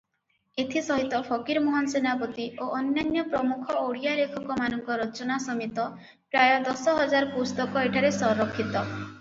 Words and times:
ଏଥିସହିତ 0.61 1.17
ଫକୀରମୋହନ 1.25 1.91
ସେନାପତି 1.91 2.45
ଓ 2.67 2.69
ଅନ୍ୟାନ୍ୟ 2.77 3.25
ପ୍ରମୁଖ 3.33 3.75
ଓଡ଼ିଆ 3.83 4.15
ଲେଖକମାନଙ୍କ 4.21 4.97
ରଚନା 5.03 5.39
ସମେତ 5.45 5.87
ପ୍ରାୟ 6.15 6.59
ଦଶ 6.69 6.97
ହଜାର 7.03 7.33
ପୁସ୍ତକ 7.37 7.85
ଏଠାରେ 7.91 8.15
ସଂରକ୍ଷିତ। 8.21 8.87